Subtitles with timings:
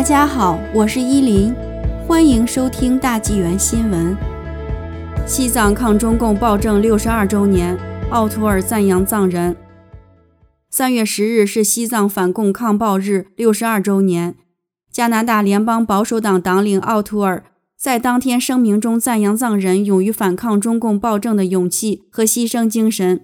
[0.00, 1.54] 大家好，我是依林，
[2.08, 4.16] 欢迎收听大纪元新闻。
[5.26, 9.54] 西藏抗中共暴政六十二周年，奥图尔赞扬藏人。
[10.70, 14.36] 三月十日是西藏反共抗暴日六十二周年，
[14.90, 17.44] 加拿大联邦保守党党领奥图尔
[17.76, 23.20] 在当天声明中赞扬藏人勇于反抗中共暴政的勇气和牺牲精神。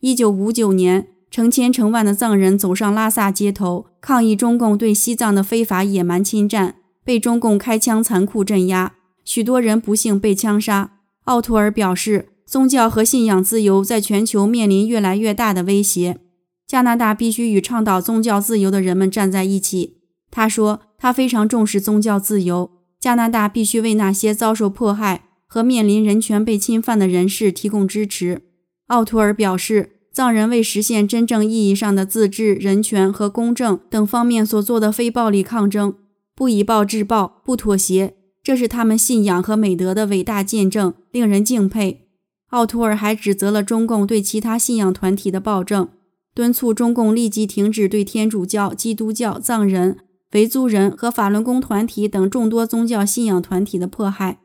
[0.00, 1.08] 一九五九年。
[1.34, 10.92] 成千成万的藏人走上拉萨街头，抗议中共对西藏的非法野蛮侵占，被中共开枪残酷镇压，许多人不幸被枪杀。
[11.24, 16.20] 奥图尔表示，宗教和信仰自由在全球面临越来越大的威胁，
[16.68, 19.96] 加拿大必须与倡导宗教自由的人们站在一起。
[20.30, 22.70] 他说，他非常重视宗教自由，
[23.00, 28.42] 加拿大必须为那些遭受迫害和面临人权被侵犯的人士提供支持。
[28.86, 29.90] 奥图尔表示。
[30.14, 35.94] 藏人为实现真正意义上的自治、人权和公正等方面所做的非暴力抗争，
[36.36, 42.06] 不以暴制暴，不妥协，这是他们信仰和美德的伟大见证，令人敬佩。
[42.50, 45.88] 奥图尔还指责了中共对其他信仰团体的暴政，
[46.32, 49.98] 敦促中共立即停止对天主教、基督教、藏人、
[50.30, 54.38] 维族人和法轮功团体等众多宗教信仰团体的迫害。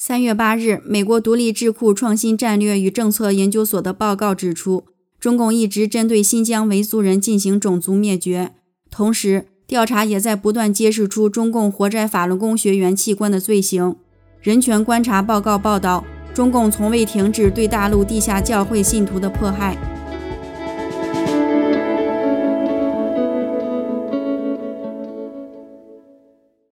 [0.00, 4.84] 三月八日，美国独立智库创新战略与政策研究所的报告指出，
[5.18, 8.52] 中共一直针对新疆维族人进行种族灭绝。
[8.92, 13.96] 同时，调查也在不断揭示出中共活摘法轮功学员器官的罪行。
[14.40, 19.76] 人权观察报告报道，中共从未停止对大陆地下教会信徒的迫害。